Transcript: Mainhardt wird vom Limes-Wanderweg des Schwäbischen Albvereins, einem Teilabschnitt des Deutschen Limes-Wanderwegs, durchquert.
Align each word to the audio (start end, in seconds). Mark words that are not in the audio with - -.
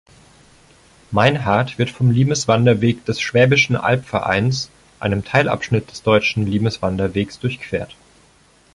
Mainhardt 1.11 1.77
wird 1.77 1.91
vom 1.91 2.09
Limes-Wanderweg 2.09 3.05
des 3.05 3.21
Schwäbischen 3.21 3.75
Albvereins, 3.75 4.71
einem 4.99 5.23
Teilabschnitt 5.23 5.91
des 5.91 6.01
Deutschen 6.01 6.47
Limes-Wanderwegs, 6.47 7.37
durchquert. 7.39 7.95